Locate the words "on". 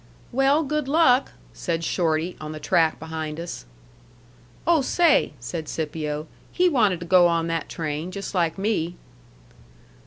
2.41-2.53, 7.27-7.45